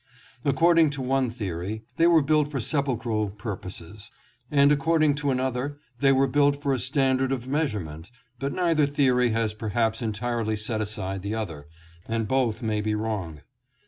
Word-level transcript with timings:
According 0.43 0.89
to 0.97 1.01
one 1.03 1.29
theory 1.29 1.83
they 1.97 2.07
were 2.07 2.23
built 2.23 2.49
for 2.49 2.59
sepulchral 2.59 3.29
purposes; 3.29 4.09
and 4.49 4.71
accord 4.71 5.03
ing 5.03 5.13
to 5.13 5.29
another 5.29 5.77
they 5.99 6.11
were 6.11 6.25
built 6.25 6.59
for 6.59 6.73
a 6.73 6.79
standard 6.79 7.31
of 7.31 7.47
measure 7.47 7.79
ment, 7.81 8.09
but 8.39 8.51
neither 8.51 8.87
theory 8.87 9.29
has 9.29 9.53
perhaps 9.53 10.01
entirely 10.01 10.55
set 10.55 10.81
aside 10.81 11.21
the 11.21 11.35
other, 11.35 11.67
and 12.07 12.27
both 12.27 12.63
may 12.63 12.81
be 12.81 12.95
wrong. 12.95 13.41